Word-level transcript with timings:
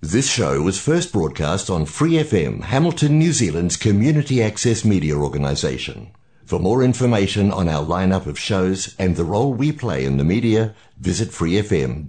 This 0.00 0.30
show 0.30 0.62
was 0.62 0.78
first 0.80 1.12
broadcast 1.12 1.68
on 1.68 1.84
Free 1.84 2.12
FM, 2.12 2.62
Hamilton, 2.62 3.18
New 3.18 3.32
Zealand's 3.32 3.76
community 3.76 4.40
access 4.40 4.84
media 4.84 5.16
organisation. 5.16 6.12
For 6.44 6.60
more 6.60 6.84
information 6.84 7.50
on 7.50 7.68
our 7.68 7.84
lineup 7.84 8.26
of 8.26 8.38
shows 8.38 8.94
and 8.96 9.16
the 9.16 9.24
role 9.24 9.52
we 9.52 9.72
play 9.72 10.04
in 10.04 10.16
the 10.16 10.22
media, 10.22 10.76
visit 11.00 11.30
freefm.org.nz. 11.30 12.06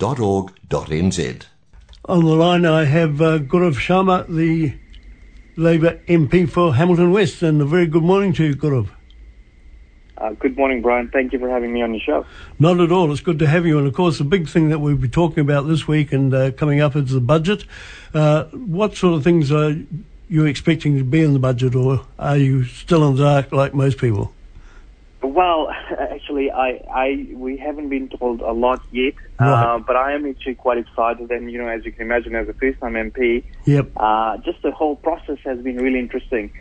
On 2.05 2.23
the 2.23 2.35
line, 2.35 2.65
I 2.67 2.83
have 2.83 3.19
uh, 3.21 3.39
Gaurav 3.39 3.79
Sharma, 3.79 4.27
the 4.27 4.75
Labour 5.57 5.99
MP 6.07 6.47
for 6.47 6.75
Hamilton 6.75 7.11
West, 7.11 7.41
and 7.41 7.59
a 7.59 7.65
very 7.65 7.87
good 7.87 8.03
morning 8.03 8.33
to 8.33 8.43
you, 8.43 8.53
Gaurav. 8.55 8.89
Uh, 10.19 10.31
good 10.33 10.57
morning, 10.57 10.81
Brian. 10.81 11.07
Thank 11.07 11.31
you 11.31 11.39
for 11.39 11.49
having 11.49 11.71
me 11.71 11.81
on 11.81 11.93
your 11.93 12.01
show. 12.01 12.25
Not 12.59 12.79
at 12.81 12.91
all. 12.91 13.09
It's 13.11 13.21
good 13.21 13.39
to 13.39 13.47
have 13.47 13.65
you. 13.65 13.77
And 13.77 13.87
of 13.87 13.93
course, 13.93 14.17
the 14.17 14.25
big 14.25 14.49
thing 14.49 14.69
that 14.69 14.79
we'll 14.79 14.97
be 14.97 15.07
talking 15.07 15.39
about 15.39 15.67
this 15.67 15.87
week 15.87 16.11
and 16.11 16.33
uh, 16.33 16.51
coming 16.51 16.81
up 16.81 16.95
is 16.97 17.11
the 17.11 17.21
budget. 17.21 17.63
Uh, 18.13 18.43
what 18.45 18.95
sort 18.97 19.13
of 19.15 19.23
things 19.23 19.49
are 19.51 19.75
you 20.27 20.45
expecting 20.45 20.97
to 20.97 21.03
be 21.05 21.21
in 21.23 21.33
the 21.33 21.39
budget, 21.39 21.73
or 21.73 22.05
are 22.19 22.37
you 22.37 22.65
still 22.65 23.07
in 23.07 23.15
the 23.15 23.23
dark 23.23 23.51
like 23.53 23.73
most 23.73 23.97
people? 23.97 24.33
Well, 25.21 25.69
actually, 25.99 26.51
I, 26.51 26.81
I, 26.93 27.27
we 27.33 27.55
haven't 27.57 27.87
been 27.87 28.09
told 28.09 28.41
a 28.41 28.51
lot 28.51 28.81
yet, 28.91 29.13
Right. 29.39 29.75
uh, 29.75 29.79
but 29.79 29.95
I 29.95 30.13
am 30.13 30.25
actually 30.25 30.55
quite 30.55 30.77
excited. 30.79 31.31
And 31.31 31.49
you 31.49 31.59
know, 31.59 31.67
as 31.67 31.85
you 31.85 31.93
can 31.93 32.01
imagine, 32.01 32.35
as 32.35 32.49
a 32.49 32.53
first-time 32.53 32.93
MP, 32.93 33.45
Yep. 33.65 33.91
uh, 33.95 34.37
just 34.39 34.61
the 34.63 34.71
whole 34.71 34.97
process 34.97 35.37
has 35.45 35.59
been 35.59 35.77
really 35.77 35.99
interesting. 35.99 36.51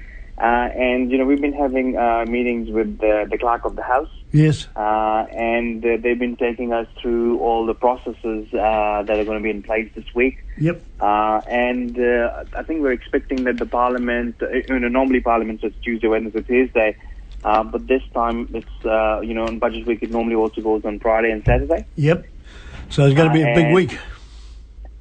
Uh, 0.41 0.71
and 0.77 1.11
you 1.11 1.19
know, 1.19 1.25
we've 1.25 1.41
been 1.41 1.53
having 1.53 1.97
uh, 1.97 2.25
meetings 2.29 2.71
with 2.71 2.99
the, 2.99 3.27
the 3.29 3.37
clerk 3.37 3.65
of 3.65 3.75
the 3.75 3.83
house, 3.83 4.09
Yes. 4.31 4.69
uh, 4.77 5.27
and 5.33 5.85
uh, 5.85 5.97
they've 6.01 6.19
been 6.19 6.37
taking 6.37 6.73
us 6.73 6.87
through 7.01 7.41
all 7.41 7.67
the 7.67 7.75
processes 7.75 8.47
uh, 8.55 9.03
that 9.05 9.19
are 9.19 9.25
going 9.25 9.39
to 9.39 9.43
be 9.43 9.51
in 9.51 9.65
place 9.65 9.91
this 9.97 10.05
week. 10.15 10.39
Yep. 10.59 10.81
Uh, 11.01 11.41
and 11.49 11.99
uh, 11.99 12.45
I 12.57 12.63
think 12.63 12.83
we're 12.83 12.93
expecting 12.93 13.43
that 13.45 13.57
the 13.59 13.67
Parliament, 13.67 14.37
you 14.41 14.79
know, 14.79 14.87
normally 14.87 15.21
Parliament 15.21 15.65
is 15.65 15.73
Tuesday, 15.83 16.07
Wednesday, 16.07 16.43
Thursday, 16.43 16.97
uh, 17.43 17.65
but 17.65 17.89
this 17.89 18.03
time 18.15 18.49
it's, 18.55 18.87
uh, 18.87 19.21
you 19.21 19.35
know, 19.35 19.45
on 19.45 19.59
Budget 19.59 19.87
Week 19.87 20.05
it 20.05 20.13
normally 20.13 20.37
also 20.37 20.61
goes 20.61 20.85
on 20.85 21.01
Friday 21.01 21.33
and 21.33 21.45
Saturday. 21.45 21.85
Yep. 21.97 22.27
So 22.91 23.07
it's 23.07 23.17
going 23.17 23.29
to 23.29 23.35
be 23.35 23.43
a 23.43 23.55
big 23.57 23.75
week. 23.75 23.99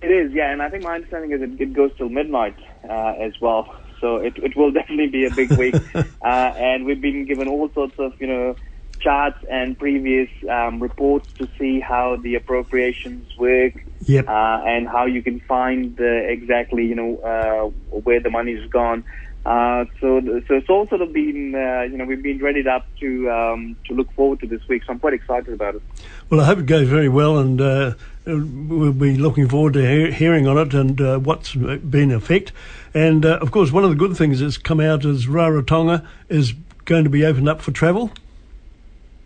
It 0.01 0.11
is, 0.11 0.31
yeah, 0.31 0.51
and 0.51 0.63
I 0.63 0.69
think 0.69 0.83
my 0.83 0.95
understanding 0.95 1.31
is 1.31 1.41
it, 1.41 1.61
it 1.61 1.73
goes 1.73 1.91
till 1.97 2.09
midnight 2.09 2.55
uh, 2.89 3.13
as 3.19 3.33
well. 3.39 3.75
So 4.01 4.17
it, 4.17 4.33
it 4.37 4.55
will 4.55 4.71
definitely 4.79 5.07
be 5.07 5.25
a 5.25 5.31
big 5.31 5.51
week. 5.57 5.75
uh, 5.95 6.05
and 6.23 6.85
we've 6.85 7.01
been 7.01 7.25
given 7.25 7.47
all 7.47 7.69
sorts 7.73 7.95
of, 7.99 8.13
you 8.19 8.27
know, 8.27 8.55
charts 8.99 9.37
and 9.49 9.77
previous 9.77 10.29
um, 10.49 10.81
reports 10.81 11.27
to 11.37 11.47
see 11.59 11.79
how 11.79 12.17
the 12.21 12.35
appropriations 12.35 13.27
work 13.37 13.73
Yep. 14.07 14.27
uh, 14.27 14.61
and 14.65 14.87
how 14.87 15.05
you 15.05 15.21
can 15.21 15.39
find 15.41 15.99
uh, 15.99 16.03
exactly, 16.03 16.85
you 16.85 16.95
know, 16.95 17.17
uh, 17.17 17.99
where 17.99 18.21
the 18.21 18.29
money's 18.29 18.67
gone. 18.69 19.03
Uh, 19.47 19.85
so, 20.01 20.19
so 20.45 20.55
it's 20.55 20.69
all 20.69 20.85
sort 20.87 20.99
of 20.99 21.13
been, 21.13 21.55
uh, 21.55 21.83
you 21.83 21.95
know, 21.95 22.03
we've 22.03 22.21
been 22.21 22.39
readied 22.39 22.67
up 22.67 22.85
to 22.99 23.31
um, 23.31 23.77
to 23.87 23.93
look 23.93 24.11
forward 24.11 24.41
to 24.41 24.47
this 24.47 24.59
week. 24.67 24.83
So 24.83 24.91
I'm 24.91 24.99
quite 24.99 25.13
excited 25.13 25.53
about 25.53 25.75
it. 25.75 25.81
Well, 26.29 26.41
I 26.41 26.43
hope 26.43 26.59
it 26.59 26.65
goes 26.65 26.89
very 26.89 27.07
well, 27.07 27.37
and 27.37 27.61
uh, 27.61 27.93
we'll 28.25 28.91
be 28.91 29.15
looking 29.15 29.47
forward 29.47 29.71
to 29.75 29.87
hear, 29.87 30.11
hearing 30.11 30.47
on 30.47 30.57
it 30.57 30.73
and 30.73 30.99
uh, 30.99 31.19
what's 31.19 31.55
been 31.55 32.11
effect. 32.11 32.51
And 32.93 33.25
uh, 33.25 33.37
of 33.37 33.51
course, 33.51 33.71
one 33.71 33.85
of 33.85 33.89
the 33.89 33.95
good 33.95 34.17
things 34.17 34.41
that's 34.41 34.57
come 34.57 34.81
out 34.81 35.05
is 35.05 35.27
Rarotonga 35.27 36.05
is 36.27 36.51
going 36.83 37.05
to 37.05 37.09
be 37.09 37.25
opened 37.25 37.47
up 37.47 37.61
for 37.61 37.71
travel 37.71 38.11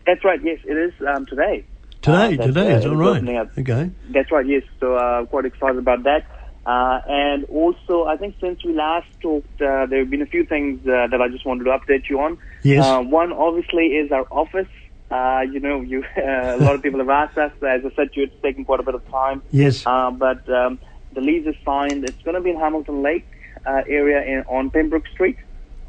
That's 0.05 0.23
right. 0.23 0.39
Yes, 0.43 0.59
it 0.65 0.77
is 0.77 0.93
um, 1.07 1.25
today. 1.25 1.65
today. 2.03 2.37
Today 2.37 2.73
is 2.73 2.85
all 2.85 2.95
right. 2.95 3.23
Okay. 3.57 3.89
That's 4.11 4.31
right. 4.31 4.45
Yes. 4.45 4.63
So 4.79 4.95
uh, 4.95 5.25
quite 5.25 5.45
excited 5.45 5.77
about 5.77 6.03
that. 6.03 6.27
Uh, 6.65 6.99
and 7.07 7.45
also, 7.45 8.05
I 8.05 8.17
think 8.17 8.35
since 8.39 8.63
we 8.63 8.73
last 8.73 9.07
talked, 9.19 9.61
uh, 9.61 9.87
there 9.87 9.99
have 9.99 10.09
been 10.09 10.21
a 10.21 10.27
few 10.27 10.45
things 10.45 10.85
uh, 10.87 11.07
that 11.07 11.19
I 11.21 11.27
just 11.27 11.45
wanted 11.45 11.63
to 11.63 11.71
update 11.71 12.09
you 12.09 12.19
on. 12.21 12.37
Yes. 12.63 12.85
Uh, 12.85 13.01
one, 13.01 13.33
obviously, 13.33 13.87
is 13.87 14.11
our 14.11 14.27
office. 14.29 14.67
Uh, 15.09 15.41
you 15.51 15.59
know, 15.59 15.81
you 15.81 16.03
a 16.17 16.57
lot 16.57 16.75
of 16.75 16.83
people 16.83 16.99
have 16.99 17.09
asked 17.09 17.37
us. 17.37 17.51
As 17.63 17.81
I 17.83 17.91
said 17.95 18.13
to 18.13 18.19
you, 18.19 18.23
it's 18.27 18.41
taken 18.41 18.63
quite 18.63 18.79
a 18.79 18.83
bit 18.83 18.95
of 18.95 19.05
time. 19.09 19.41
Yes. 19.51 19.85
Uh, 19.85 20.11
but 20.11 20.47
um, 20.49 20.79
the 21.13 21.21
lease 21.21 21.47
is 21.47 21.55
signed. 21.65 22.03
It's 22.05 22.21
going 22.23 22.35
to 22.35 22.41
be 22.41 22.51
in 22.51 22.59
Hamilton 22.59 23.01
Lake 23.01 23.25
uh, 23.65 23.81
area 23.87 24.23
in, 24.23 24.43
on 24.47 24.69
Pembroke 24.69 25.07
Street. 25.07 25.37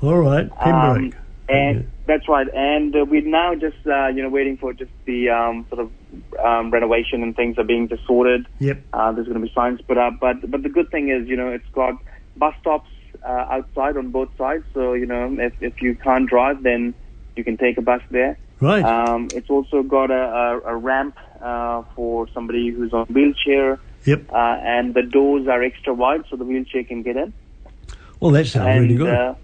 all 0.02 0.16
right. 0.16 0.50
Pembroke. 0.56 1.14
Um, 1.14 1.21
and 1.48 1.90
that's 2.06 2.28
right. 2.28 2.46
And 2.54 2.94
uh, 2.94 3.04
we're 3.04 3.22
now 3.22 3.54
just 3.54 3.86
uh, 3.86 4.08
you 4.08 4.22
know 4.22 4.28
waiting 4.28 4.56
for 4.56 4.72
just 4.72 4.90
the 5.04 5.30
um, 5.30 5.66
sort 5.68 5.80
of 5.80 5.90
um, 6.44 6.70
renovation 6.70 7.22
and 7.22 7.34
things 7.34 7.58
are 7.58 7.64
being 7.64 7.88
just 7.88 8.04
sorted. 8.06 8.46
Yep. 8.58 8.82
Uh, 8.92 9.12
there's 9.12 9.26
going 9.26 9.40
to 9.40 9.46
be 9.46 9.52
signs 9.54 9.80
put 9.82 9.98
up, 9.98 10.14
but 10.20 10.50
but 10.50 10.62
the 10.62 10.68
good 10.68 10.90
thing 10.90 11.08
is 11.08 11.28
you 11.28 11.36
know 11.36 11.48
it's 11.48 11.68
got 11.72 11.94
bus 12.36 12.54
stops 12.60 12.90
uh, 13.24 13.46
outside 13.50 13.96
on 13.96 14.10
both 14.10 14.30
sides. 14.36 14.64
So 14.74 14.94
you 14.94 15.06
know 15.06 15.36
if 15.38 15.54
if 15.60 15.82
you 15.82 15.94
can't 15.94 16.28
drive, 16.28 16.62
then 16.62 16.94
you 17.36 17.44
can 17.44 17.56
take 17.56 17.78
a 17.78 17.82
bus 17.82 18.02
there. 18.10 18.38
Right. 18.60 18.84
Um, 18.84 19.28
it's 19.34 19.50
also 19.50 19.82
got 19.82 20.12
a, 20.12 20.60
a, 20.64 20.74
a 20.74 20.76
ramp 20.76 21.18
uh, 21.40 21.82
for 21.96 22.28
somebody 22.28 22.68
who's 22.70 22.92
on 22.92 23.06
wheelchair, 23.06 23.80
yep. 24.04 24.30
uh, 24.30 24.36
and 24.62 24.94
the 24.94 25.02
doors 25.02 25.48
are 25.48 25.64
extra 25.64 25.92
wide 25.92 26.22
so 26.30 26.36
the 26.36 26.44
wheelchair 26.44 26.84
can 26.84 27.02
get 27.02 27.16
in. 27.16 27.32
Well, 28.20 28.30
that 28.30 28.46
sounds 28.46 28.68
and 28.68 28.82
really 28.82 28.94
good. 28.94 29.12
Uh, 29.12 29.34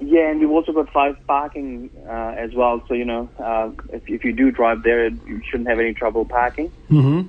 yeah, 0.00 0.30
and 0.30 0.40
we've 0.40 0.50
also 0.50 0.72
got 0.72 0.92
five 0.92 1.14
parking 1.26 1.90
uh, 2.08 2.34
as 2.38 2.50
well. 2.56 2.82
So 2.88 2.94
you 2.94 3.04
know, 3.04 3.30
uh, 3.38 3.70
if 3.92 4.02
if 4.06 4.24
you 4.24 4.32
do 4.32 4.50
drive 4.50 4.78
there, 4.84 5.08
you 5.08 5.40
shouldn't 5.48 5.68
have 5.68 5.78
any 5.78 5.94
trouble 5.94 6.24
parking. 6.24 6.72
hmm 6.88 7.22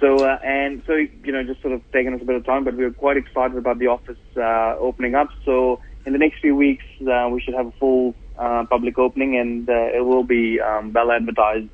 So 0.00 0.24
uh, 0.24 0.38
and 0.44 0.82
so 0.86 0.94
you 0.94 1.32
know, 1.32 1.44
just 1.44 1.62
sort 1.62 1.74
of 1.74 1.82
taking 1.92 2.14
us 2.14 2.20
a 2.22 2.24
bit 2.24 2.36
of 2.36 2.44
time, 2.44 2.64
but 2.64 2.76
we're 2.76 2.92
quite 2.92 3.16
excited 3.16 3.56
about 3.56 3.78
the 3.78 3.86
office 3.86 4.18
uh, 4.36 4.74
opening 4.80 5.14
up. 5.14 5.28
So 5.44 5.80
in 6.04 6.12
the 6.12 6.18
next 6.18 6.40
few 6.40 6.54
weeks, 6.56 6.84
uh, 7.02 7.28
we 7.32 7.40
should 7.40 7.54
have 7.54 7.66
a 7.66 7.72
full 7.78 8.14
uh, 8.38 8.64
public 8.68 8.98
opening, 8.98 9.36
and 9.38 9.68
uh, 9.68 9.96
it 9.96 10.04
will 10.04 10.24
be 10.24 10.60
um, 10.60 10.92
well 10.92 11.10
advertised 11.10 11.70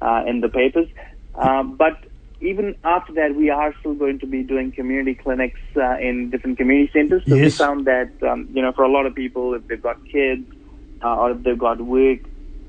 uh, 0.00 0.22
in 0.26 0.40
the 0.40 0.48
papers. 0.48 0.88
Um, 1.34 1.76
but 1.76 1.94
even 2.40 2.74
after 2.84 3.12
that, 3.14 3.34
we 3.36 3.50
are 3.50 3.74
still 3.80 3.94
going 3.94 4.18
to 4.20 4.26
be 4.26 4.42
doing 4.42 4.70
community 4.72 5.14
clinics 5.14 5.60
uh, 5.76 5.98
in 5.98 6.30
different 6.30 6.56
community 6.56 6.90
centers. 6.92 7.22
So 7.26 7.34
we 7.36 7.50
found 7.50 7.86
that 7.86 8.12
um, 8.22 8.48
you 8.52 8.62
know, 8.62 8.72
for 8.72 8.84
a 8.84 8.90
lot 8.90 9.06
of 9.06 9.14
people, 9.14 9.54
if 9.54 9.66
they've 9.66 9.82
got 9.82 9.96
kids 10.10 10.46
uh, 11.02 11.16
or 11.16 11.32
if 11.32 11.42
they've 11.42 11.58
got 11.58 11.80
work, 11.80 12.20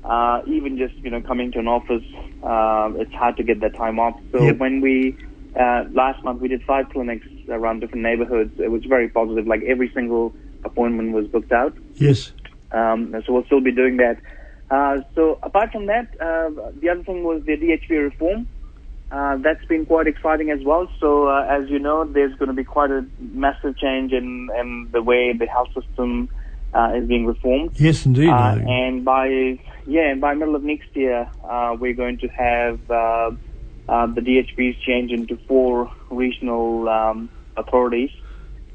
uh, 0.02 0.40
even 0.46 0.76
just 0.76 0.94
you 1.02 1.10
know 1.10 1.22
coming 1.22 1.52
to 1.52 1.58
an 1.58 1.68
office, 1.68 2.02
uh, 2.42 2.90
it's 2.96 3.12
hard 3.12 3.36
to 3.36 3.44
get 3.44 3.60
that 3.60 3.76
time 3.76 3.98
off. 4.00 4.14
So 4.32 4.44
Yep. 4.44 4.58
when 4.58 4.80
we 4.80 5.16
uh, 5.58 5.84
last 5.92 6.24
month 6.24 6.40
we 6.40 6.48
did 6.48 6.62
five 6.64 6.86
clinics 6.92 7.26
around 7.48 7.80
different 7.80 8.02
neighborhoods, 8.02 8.52
it 8.58 8.70
was 8.70 8.82
very 8.84 9.08
positive. 9.08 9.46
Like 9.46 9.62
every 9.62 9.90
single 9.94 10.34
appointment 10.64 11.12
was 11.12 11.26
booked 11.28 11.52
out. 11.52 11.74
Yes. 11.94 12.32
Um, 12.72 13.14
so 13.26 13.32
we'll 13.32 13.44
still 13.44 13.60
be 13.60 13.72
doing 13.72 13.98
that. 13.98 14.18
Uh, 14.70 14.98
so 15.14 15.38
apart 15.42 15.72
from 15.72 15.86
that, 15.86 16.08
uh, 16.20 16.50
the 16.80 16.88
other 16.88 17.02
thing 17.02 17.24
was 17.24 17.42
the 17.44 17.56
DHB 17.56 18.04
reform. 18.04 18.46
Uh, 19.10 19.36
that's 19.38 19.64
been 19.64 19.84
quite 19.86 20.06
exciting 20.06 20.50
as 20.50 20.60
well. 20.64 20.88
So 21.00 21.28
uh, 21.28 21.44
as 21.48 21.68
you 21.68 21.78
know, 21.80 22.04
there's 22.04 22.34
going 22.36 22.48
to 22.48 22.54
be 22.54 22.64
quite 22.64 22.90
a 22.90 23.04
massive 23.18 23.76
change 23.76 24.12
in, 24.12 24.48
in 24.58 24.88
the 24.92 25.02
way 25.02 25.32
the 25.32 25.46
health 25.46 25.68
system 25.74 26.28
uh, 26.72 26.92
is 26.94 27.08
being 27.08 27.26
reformed. 27.26 27.72
Yes, 27.74 28.06
indeed. 28.06 28.28
Uh, 28.28 28.58
and 28.66 29.04
by 29.04 29.58
yeah, 29.86 30.10
and 30.10 30.20
by 30.20 30.34
middle 30.34 30.54
of 30.54 30.62
next 30.62 30.94
year, 30.94 31.28
uh, 31.44 31.76
we're 31.78 31.94
going 31.94 32.18
to 32.18 32.28
have 32.28 32.78
uh, 32.88 33.30
uh, 33.88 34.06
the 34.06 34.20
DHBs 34.20 34.80
change 34.86 35.10
into 35.10 35.36
four 35.48 35.90
regional 36.10 36.88
um, 36.88 37.28
authorities. 37.56 38.10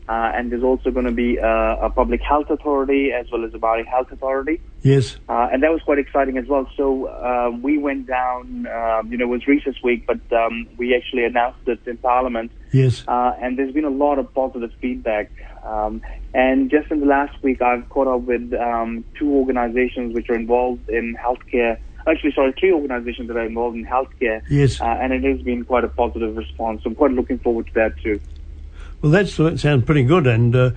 Uh, 0.08 0.32
and 0.36 0.52
there's 0.52 0.64
also 0.64 0.92
going 0.92 1.06
to 1.06 1.12
be 1.12 1.40
uh, 1.40 1.78
a 1.82 1.90
public 1.90 2.22
health 2.22 2.50
authority 2.50 3.12
as 3.12 3.26
well 3.32 3.44
as 3.44 3.54
a 3.54 3.58
Māori 3.58 3.86
health 3.86 4.12
authority. 4.12 4.62
yes. 4.84 5.18
Uh, 5.28 5.48
and 5.52 5.64
that 5.64 5.72
was 5.72 5.82
quite 5.82 5.98
exciting 5.98 6.38
as 6.38 6.46
well. 6.48 6.70
So 6.78 7.08
uh, 7.08 7.50
we 7.50 7.80
went 7.80 8.06
down, 8.08 8.68
um, 8.68 9.12
you 9.12 9.18
know, 9.18 9.26
it 9.26 9.30
was 9.30 9.48
recess 9.48 9.74
week, 9.84 10.06
but 10.06 10.20
um, 10.32 10.68
we 10.78 10.96
actually 10.96 11.26
announced 11.26 11.68
it 11.68 11.80
in 11.88 11.98
Parliament. 11.98 12.52
Yes. 12.72 13.04
Uh, 13.08 13.34
and 13.42 13.58
there's 13.58 13.74
been 13.74 13.86
a 13.86 13.90
lot 13.90 14.20
of 14.20 14.32
positive 14.34 14.72
feedback. 14.80 15.32
Um, 15.64 16.04
and 16.36 16.70
just 16.70 16.92
in 16.92 17.00
the 17.00 17.08
last 17.08 17.42
week, 17.42 17.62
I've 17.64 17.90
caught 17.90 18.08
up 18.08 18.22
with 18.22 18.54
um, 18.54 19.04
two 19.18 19.32
organizations 19.32 20.14
which 20.14 20.30
are 20.30 20.36
involved 20.36 20.88
in 20.90 21.16
healthcare. 21.16 21.80
Actually, 22.08 22.34
sorry, 22.34 22.54
three 22.60 22.72
organizations 22.72 23.28
that 23.30 23.38
are 23.38 23.46
involved 23.46 23.76
in 23.76 23.86
healthcare. 23.86 24.44
Yes. 24.52 24.80
Uh, 24.80 24.86
and 24.86 25.12
it 25.12 25.24
has 25.24 25.42
been 25.42 25.66
quite 25.66 25.84
a 25.84 25.88
positive 25.88 26.38
response. 26.38 26.84
So 26.84 26.92
I'm 26.92 26.96
quite 26.96 27.12
looking 27.12 27.40
forward 27.40 27.66
to 27.68 27.74
that 27.74 27.98
too. 28.04 28.20
Well, 29.02 29.12
that's, 29.12 29.38
that 29.38 29.60
sounds 29.60 29.86
pretty 29.86 30.04
good, 30.04 30.28
and 30.28 30.56
uh, 30.56 30.72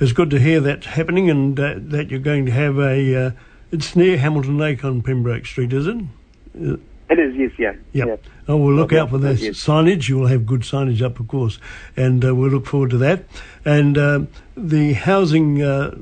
it's 0.00 0.12
good 0.12 0.30
to 0.30 0.38
hear 0.38 0.60
that 0.60 0.84
happening, 0.84 1.30
and 1.30 1.58
uh, 1.58 1.74
that 1.76 2.10
you're 2.10 2.20
going 2.20 2.46
to 2.46 2.52
have 2.52 2.78
a. 2.78 3.26
Uh, 3.26 3.30
it's 3.72 3.94
near 3.94 4.18
Hamilton 4.18 4.58
Lake 4.58 4.84
on 4.84 5.00
Pembroke 5.00 5.46
Street, 5.46 5.72
is 5.72 5.86
it? 5.86 5.96
It 6.54 7.18
is, 7.18 7.34
yes, 7.36 7.50
yeah. 7.58 7.72
Yep. 7.92 8.08
yeah. 8.08 8.30
Oh, 8.48 8.56
we'll 8.56 8.74
look 8.74 8.92
out 8.92 9.10
for 9.10 9.18
the 9.18 9.34
yes. 9.34 9.56
signage. 9.56 10.08
You 10.08 10.18
will 10.18 10.26
have 10.26 10.44
good 10.44 10.62
signage 10.62 11.02
up, 11.02 11.20
of 11.20 11.28
course, 11.28 11.58
and 11.96 12.24
uh, 12.24 12.34
we'll 12.34 12.50
look 12.50 12.66
forward 12.66 12.90
to 12.90 12.98
that. 12.98 13.24
And 13.64 13.96
um 13.96 14.28
the 14.68 14.92
housing 14.92 15.62
uh, 15.62 15.96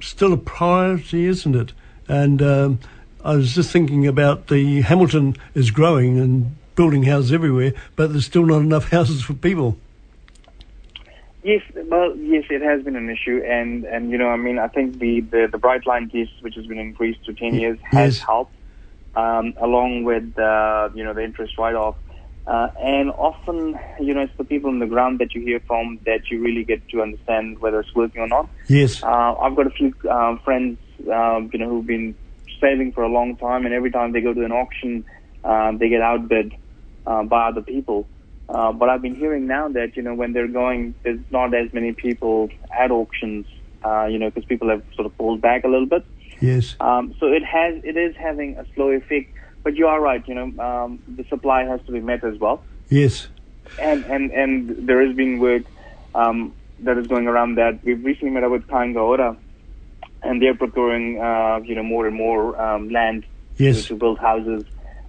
still 0.00 0.32
a 0.32 0.36
priority, 0.36 1.26
isn't 1.26 1.54
it? 1.54 1.72
And 2.08 2.42
um, 2.42 2.78
I 3.24 3.36
was 3.36 3.54
just 3.54 3.70
thinking 3.70 4.06
about 4.06 4.48
the 4.48 4.82
Hamilton 4.82 5.36
is 5.54 5.70
growing 5.70 6.18
and 6.18 6.56
building 6.74 7.04
houses 7.04 7.32
everywhere, 7.32 7.72
but 7.96 8.12
there's 8.12 8.26
still 8.26 8.44
not 8.44 8.60
enough 8.60 8.88
houses 8.90 9.22
for 9.22 9.34
people. 9.34 9.78
Yes, 11.44 11.60
well, 11.90 12.16
yes, 12.16 12.44
it 12.48 12.62
has 12.62 12.82
been 12.82 12.96
an 12.96 13.10
issue, 13.10 13.42
and 13.46 13.84
and 13.84 14.10
you 14.10 14.16
know, 14.16 14.28
I 14.28 14.36
mean, 14.36 14.58
I 14.58 14.68
think 14.68 14.98
the 14.98 15.20
the, 15.20 15.46
the 15.52 15.58
bright 15.58 15.86
line 15.86 16.08
case, 16.08 16.30
which 16.40 16.54
has 16.54 16.66
been 16.66 16.78
increased 16.78 17.22
to 17.26 17.34
ten 17.34 17.54
years, 17.54 17.78
has 17.84 18.16
Yes. 18.16 18.24
helped, 18.26 18.56
um, 19.14 19.52
along 19.60 20.04
with 20.04 20.38
uh, 20.38 20.88
you 20.94 21.04
know 21.04 21.12
the 21.12 21.22
interest 21.22 21.58
write-off, 21.58 21.96
uh, 22.46 22.68
and 22.82 23.10
often 23.10 23.78
you 24.00 24.14
know 24.14 24.22
it's 24.22 24.32
the 24.38 24.44
people 24.44 24.70
on 24.70 24.78
the 24.78 24.86
ground 24.86 25.18
that 25.18 25.34
you 25.34 25.42
hear 25.42 25.60
from 25.66 26.00
that 26.06 26.30
you 26.30 26.40
really 26.40 26.64
get 26.64 26.80
to 26.88 27.02
understand 27.02 27.58
whether 27.58 27.78
it's 27.80 27.94
working 27.94 28.22
or 28.22 28.28
not. 28.28 28.48
Yes. 28.70 29.02
Uh, 29.02 29.34
I've 29.34 29.54
got 29.54 29.66
a 29.66 29.70
few 29.70 29.92
uh, 30.10 30.36
friends, 30.42 30.78
um, 31.12 31.50
you 31.52 31.58
know, 31.58 31.68
who've 31.68 31.86
been 31.86 32.14
saving 32.58 32.92
for 32.92 33.02
a 33.04 33.08
long 33.08 33.36
time, 33.36 33.66
and 33.66 33.74
every 33.74 33.90
time 33.90 34.12
they 34.12 34.22
go 34.22 34.32
to 34.32 34.46
an 34.46 34.52
auction, 34.52 35.04
um, 35.44 35.76
they 35.76 35.90
get 35.90 36.00
outbid 36.00 36.54
uh, 37.06 37.22
by 37.24 37.48
other 37.48 37.60
people. 37.60 38.08
Uh, 38.48 38.72
but 38.72 38.88
I've 38.88 39.02
been 39.02 39.14
hearing 39.14 39.46
now 39.46 39.68
that 39.68 39.96
you 39.96 40.02
know 40.02 40.14
when 40.14 40.32
they're 40.32 40.48
going, 40.48 40.94
there's 41.02 41.20
not 41.30 41.54
as 41.54 41.72
many 41.72 41.92
people 41.92 42.50
at 42.78 42.90
auctions, 42.90 43.46
uh, 43.84 44.04
you 44.06 44.18
know, 44.18 44.28
because 44.30 44.44
people 44.44 44.68
have 44.68 44.82
sort 44.94 45.06
of 45.06 45.16
pulled 45.16 45.40
back 45.40 45.64
a 45.64 45.68
little 45.68 45.86
bit. 45.86 46.04
Yes. 46.40 46.76
Um, 46.80 47.14
so 47.20 47.26
it 47.26 47.44
has, 47.44 47.82
it 47.84 47.96
is 47.96 48.14
having 48.16 48.56
a 48.58 48.66
slow 48.74 48.90
effect. 48.90 49.30
But 49.62 49.76
you 49.76 49.86
are 49.86 49.98
right, 50.00 50.22
you 50.28 50.34
know, 50.34 50.52
um, 50.62 50.98
the 51.16 51.24
supply 51.30 51.64
has 51.64 51.80
to 51.86 51.92
be 51.92 52.00
met 52.00 52.22
as 52.22 52.38
well 52.38 52.62
Yes. 52.90 53.28
and 53.78 54.04
and 54.04 54.30
and 54.32 54.86
there 54.86 55.06
has 55.06 55.16
been 55.16 55.38
work 55.38 55.62
um, 56.14 56.54
that 56.80 56.98
is 56.98 57.06
going 57.06 57.26
around 57.26 57.54
that. 57.56 57.82
We've 57.82 58.04
recently 58.04 58.30
met 58.34 58.44
up 58.44 58.50
with 58.50 58.66
Kāinga 58.66 58.96
Ora, 58.96 59.36
and 60.22 60.42
they're 60.42 60.54
procuring 60.54 61.18
uh, 61.18 61.60
you 61.64 61.74
know 61.74 61.82
more 61.82 62.06
and 62.06 62.14
more 62.14 62.60
um, 62.60 62.90
land 62.90 63.24
Yes. 63.56 63.82
to, 63.82 63.88
to 63.88 63.94
build 63.96 64.18
houses 64.18 64.64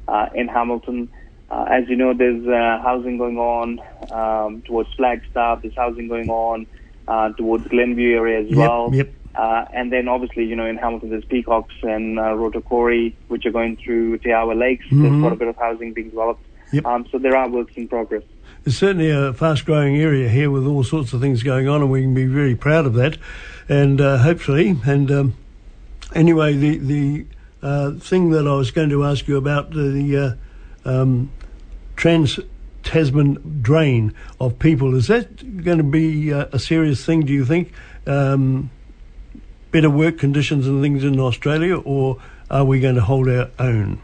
uh, 0.08 0.28
in 0.34 0.48
Hamilton. 0.48 1.10
Uh, 1.50 1.66
as 1.70 1.88
you 1.88 1.96
know, 1.96 2.14
there's 2.14 2.46
uh, 2.48 2.82
housing 2.84 3.18
going 3.18 3.38
on 3.38 3.80
um, 4.12 4.62
towards 4.64 4.92
Flagstaff. 4.96 5.62
There's 5.62 5.76
housing 5.76 6.08
going 6.08 6.30
on 6.30 6.66
uh, 7.08 7.30
towards 7.34 7.68
Glenview 7.68 8.16
area 8.16 8.42
as 8.42 8.48
Yep, 8.50 8.58
well. 8.58 8.90
yep. 8.94 9.14
Uh, 9.36 9.66
and 9.74 9.92
then 9.92 10.08
obviously, 10.08 10.46
you 10.46 10.56
know, 10.56 10.66
in 10.66 10.78
Hamilton 10.78 11.10
there's 11.10 11.26
Peacocks 11.26 11.74
and 11.84 12.18
uh, 12.18 12.24
Rotokauri, 12.34 13.14
which 13.28 13.46
are 13.46 13.52
going 13.52 13.76
through 13.78 14.18
Te 14.20 14.32
Awa 14.32 14.54
Lakes. 14.54 14.86
There's 14.90 15.12
Mhm. 15.12 15.22
quite 15.22 15.34
a 15.34 15.36
bit 15.36 15.48
of 15.50 15.58
housing 15.58 15.94
being 15.94 16.10
developed. 16.10 16.42
Yep. 16.72 16.86
Um, 16.86 17.06
so 17.12 17.18
there 17.20 17.36
are 17.36 17.48
works 17.50 17.74
in 17.76 17.88
progress. 17.88 18.24
It's 18.66 18.78
certainly 18.78 19.12
a 19.12 19.34
fast 19.34 19.66
growing 19.66 19.98
area 19.98 20.30
here 20.30 20.50
with 20.50 20.66
all 20.66 20.84
sorts 20.84 21.14
of 21.14 21.22
things 21.22 21.44
going 21.44 21.68
on, 21.68 21.82
and 21.82 21.92
we 21.92 22.02
can 22.02 22.14
be 22.16 22.26
very 22.26 22.56
proud 22.56 22.86
of 22.88 22.94
that. 22.96 23.18
And 23.70 24.02
uh, 24.02 24.18
hopefully, 24.18 24.76
and 24.86 25.12
um, 25.12 25.34
anyway, 26.16 26.54
the, 26.56 26.78
the 26.78 27.26
uh, 27.62 27.92
thing 27.92 28.32
that 28.32 28.48
I 28.48 28.56
was 28.56 28.72
going 28.72 28.90
to 28.90 29.04
ask 29.04 29.28
you 29.28 29.38
about 29.38 29.72
the 29.72 30.18
uh, 30.18 30.32
um, 30.86 31.32
trans 31.96 32.40
Tasman 32.84 33.62
drain 33.62 34.14
of 34.40 34.60
people, 34.60 34.96
is 34.96 35.08
that 35.08 35.64
going 35.64 35.80
to 35.80 35.84
be 35.84 36.32
uh, 36.32 36.46
a 36.54 36.60
serious 36.60 37.04
thing, 37.04 37.26
do 37.26 37.34
you 37.34 37.44
think? 37.44 37.72
Um, 38.06 38.70
better 39.72 39.90
work 39.90 40.18
conditions 40.18 40.68
and 40.68 40.82
things 40.82 41.04
in 41.04 41.20
Australia, 41.20 41.78
or 41.78 42.18
are 42.50 42.64
we 42.64 42.80
going 42.80 42.96
to 42.96 43.02
hold 43.02 43.28
our 43.28 43.50
own? 43.60 44.00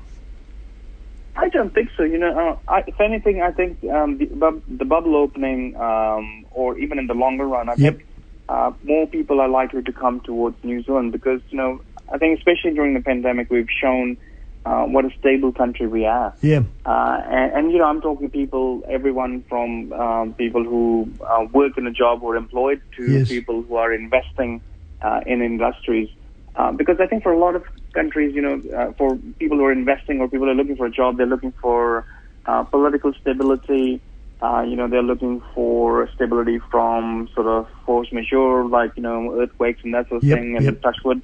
I 1.35 1.47
don't 1.49 1.73
think 1.73 1.89
so. 1.95 2.03
You 2.03 2.17
know, 2.17 2.57
uh, 2.67 2.71
I, 2.71 2.83
if 2.87 2.99
anything, 2.99 3.41
I 3.41 3.51
think 3.51 3.83
um, 3.85 4.17
the, 4.17 4.25
bub- 4.25 4.63
the 4.67 4.85
bubble 4.85 5.15
opening, 5.15 5.75
um, 5.75 6.45
or 6.51 6.77
even 6.77 6.99
in 6.99 7.07
the 7.07 7.13
longer 7.13 7.47
run, 7.47 7.69
I 7.69 7.75
Yep. 7.75 7.93
think 7.95 8.05
uh, 8.49 8.71
more 8.83 9.07
people 9.07 9.39
are 9.39 9.47
likely 9.47 9.81
to 9.83 9.93
come 9.93 10.19
towards 10.21 10.57
New 10.63 10.83
Zealand 10.83 11.11
because 11.13 11.41
you 11.49 11.57
know, 11.57 11.81
I 12.11 12.17
think 12.17 12.37
especially 12.37 12.73
during 12.73 12.93
the 12.93 13.01
pandemic, 13.01 13.49
we've 13.49 13.69
shown 13.81 14.17
uh, 14.65 14.83
what 14.85 15.05
a 15.05 15.09
stable 15.19 15.51
country 15.51 15.87
we 15.87 16.05
are. 16.05 16.33
Yeah, 16.41 16.63
Uh, 16.85 17.17
and, 17.29 17.53
and 17.53 17.71
you 17.71 17.77
know, 17.77 17.85
I'm 17.85 18.01
talking 18.01 18.29
people, 18.29 18.81
everyone 18.89 19.43
from 19.49 19.93
um, 19.93 20.33
people 20.33 20.63
who 20.63 21.11
uh, 21.29 21.45
work 21.53 21.77
in 21.77 21.85
a 21.87 21.91
job 21.91 22.23
or 22.23 22.35
employed 22.35 22.81
to 22.97 23.11
Yes. 23.11 23.27
people 23.27 23.63
who 23.63 23.75
are 23.75 23.93
investing 23.93 24.61
uh, 25.01 25.21
in 25.25 25.41
industries. 25.41 26.09
Uh, 26.55 26.71
because 26.71 26.97
I 26.99 27.07
think 27.07 27.23
for 27.23 27.31
a 27.31 27.39
lot 27.39 27.55
of 27.55 27.63
countries, 27.93 28.33
you 28.35 28.41
know, 28.41 28.61
uh, 28.77 28.91
for 28.97 29.17
people 29.39 29.57
who 29.57 29.65
are 29.65 29.71
investing 29.71 30.19
or 30.19 30.27
people 30.27 30.47
who 30.47 30.51
are 30.51 30.55
looking 30.55 30.75
for 30.75 30.85
a 30.85 30.91
job, 30.91 31.17
they're 31.17 31.25
looking 31.25 31.53
for 31.61 32.05
uh, 32.45 32.63
political 32.63 33.13
stability. 33.21 34.01
Uh, 34.41 34.61
you 34.63 34.75
know, 34.75 34.87
they're 34.89 35.03
looking 35.03 35.41
for 35.53 36.09
stability 36.15 36.59
from 36.71 37.29
sort 37.35 37.47
of 37.47 37.67
force 37.85 38.09
majeure, 38.11 38.65
like 38.65 38.91
you 38.97 39.03
know, 39.03 39.39
earthquakes 39.39 39.79
and 39.83 39.93
that 39.93 40.09
sort 40.09 40.23
of 40.23 40.27
Yep, 40.27 40.37
thing. 40.37 40.55
And 40.57 40.65
yep. 40.65 40.81
touch 40.81 40.97
wood, 41.05 41.23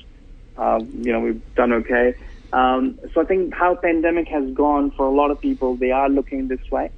uh, 0.55 0.79
you 1.01 1.11
know, 1.11 1.19
we've 1.19 1.41
done 1.55 1.73
okay. 1.73 2.13
Um, 2.53 2.97
so 3.13 3.21
I 3.21 3.25
think 3.25 3.53
how 3.53 3.75
pandemic 3.75 4.27
has 4.29 4.49
gone 4.53 4.91
for 4.91 5.05
a 5.05 5.11
lot 5.11 5.31
of 5.31 5.39
people, 5.41 5.75
they 5.75 5.91
are 5.91 6.09
looking 6.09 6.47
this 6.47 6.59
way. 6.71 6.91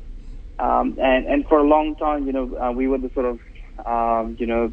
Um, 0.59 0.97
and, 1.01 1.25
and 1.25 1.47
for 1.47 1.57
a 1.59 1.63
long 1.63 1.95
time, 1.95 2.27
you 2.27 2.33
know, 2.33 2.55
uh, 2.57 2.71
we 2.71 2.87
were 2.87 2.97
the 2.97 3.09
sort 3.13 3.25
of, 3.25 3.39
um, 3.85 4.35
you 4.39 4.45
know, 4.45 4.71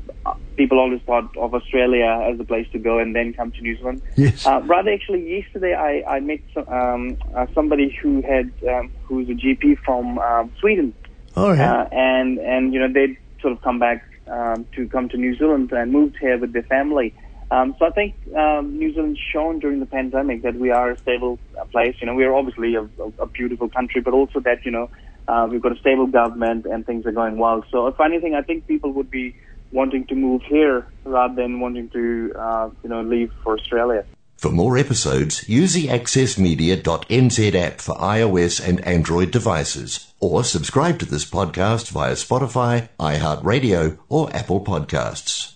people 0.57 0.81
always 0.81 1.01
thought 1.03 1.35
of 1.37 1.55
Australia 1.55 2.29
as 2.31 2.41
a 2.41 2.45
place 2.45 2.67
to 2.73 2.79
go 2.79 2.99
and 2.99 3.15
then 3.15 3.33
come 3.33 3.53
to 3.53 3.61
New 3.63 3.77
Zealand. 3.77 4.03
yes, 4.17 4.45
Uh, 4.45 4.61
rather, 4.65 4.91
actually, 4.91 5.23
yesterday 5.39 5.75
I, 5.75 6.03
I 6.17 6.21
met 6.21 6.41
some, 6.53 6.69
um, 6.69 7.17
uh, 7.35 7.47
somebody 7.55 7.97
who 8.03 8.23
had, 8.23 8.51
um, 8.69 8.91
who's 9.05 9.29
a 9.29 9.35
GP 9.35 9.79
from 9.85 10.19
um, 10.19 10.53
Sweden. 10.61 10.93
all 11.37 11.51
right. 11.51 11.61
Uh, 11.61 11.89
and 11.93 12.39
and 12.39 12.75
you 12.75 12.81
know 12.81 12.93
they'd 12.93 13.17
sort 13.41 13.53
of 13.53 13.63
come 13.63 13.79
back 13.79 14.03
um, 14.27 14.67
to 14.75 14.89
come 14.89 15.09
to 15.11 15.17
New 15.17 15.37
Zealand 15.37 15.71
and 15.73 15.93
moved 15.93 16.17
here 16.21 16.37
with 16.39 16.53
their 16.53 16.65
family. 16.65 17.15
Um, 17.51 17.77
so 17.79 17.87
I 17.87 17.91
think 17.91 18.15
um, 18.37 18.77
New 18.79 18.93
Zealand's 18.93 19.21
shown 19.33 19.61
during 19.61 19.79
the 19.79 19.87
pandemic 19.87 20.43
that 20.43 20.57
we 20.57 20.71
are 20.71 20.91
a 20.91 20.99
stable 20.99 21.39
uh, 21.61 21.65
place. 21.67 21.95
You 22.01 22.07
know, 22.07 22.15
we 22.15 22.25
are 22.25 22.35
obviously 22.35 22.75
a, 22.75 22.83
a, 22.83 23.13
a 23.21 23.27
beautiful 23.27 23.69
country, 23.69 24.01
but 24.01 24.15
also 24.15 24.41
that 24.41 24.65
you 24.65 24.73
know 24.73 24.91
uh, 25.29 25.47
we've 25.51 25.63
got 25.63 25.73
a 25.73 25.79
stable 25.79 26.07
government 26.07 26.67
and 26.67 26.85
things 26.85 27.07
are 27.07 27.13
going 27.13 27.39
well. 27.39 27.65
So 27.71 27.87
if 27.87 28.01
anything, 28.01 28.35
I 28.35 28.43
think 28.43 28.67
people 28.67 28.93
would 28.93 29.11
be 29.11 29.37
wanting 29.71 30.07
to 30.07 30.15
move 30.15 30.43
here 30.43 30.87
rather 31.05 31.35
than 31.35 31.61
wanting 31.61 31.89
to 31.91 32.33
uh, 32.37 32.71
you 32.83 32.89
know 32.89 33.03
leave 33.03 33.33
for 33.45 33.57
Australia. 33.57 34.05
For 34.37 34.51
more 34.51 34.77
episodes, 34.77 35.49
use 35.49 35.73
the 35.73 35.87
accessmedia.nz 35.87 37.55
app 37.55 37.81
for 37.81 37.95
iOS 37.95 38.69
and 38.69 38.85
Android 38.85 39.31
devices, 39.31 40.13
or 40.21 40.45
subscribe 40.45 40.99
to 40.99 41.07
this 41.07 41.25
podcast 41.25 41.89
via 41.91 42.13
Spotify, 42.13 42.91
iHeartRadio, 43.01 43.99
or 44.11 44.35
Apple 44.37 44.63
Podcasts. 44.63 45.56